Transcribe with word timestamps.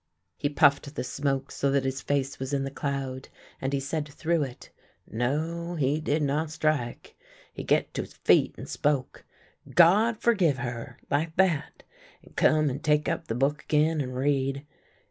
He 0.35 0.49
pufifed 0.49 0.95
the 0.95 1.03
smoke 1.03 1.51
so 1.51 1.69
that 1.69 1.85
his 1.85 2.01
face 2.01 2.39
was 2.39 2.53
in 2.53 2.63
the 2.63 2.71
cloud, 2.71 3.29
and 3.61 3.71
he 3.71 3.79
said 3.79 4.07
through 4.09 4.41
it:" 4.41 4.71
No, 5.07 5.75
he 5.75 5.99
did 6.01 6.23
not 6.23 6.49
strike. 6.49 7.15
He 7.53 7.63
get 7.63 7.93
to 7.93 8.01
his 8.01 8.13
feet 8.15 8.55
and 8.57 8.67
spoke:' 8.67 9.25
God 9.75 10.17
forgive 10.17 10.57
her!' 10.57 10.97
like 11.11 11.35
that, 11.35 11.83
and 12.23 12.35
come 12.35 12.67
and 12.71 12.83
take 12.83 13.07
up 13.07 13.27
the 13.27 13.35
book 13.35 13.61
again, 13.65 14.01
and 14.01 14.15
read. 14.15 14.65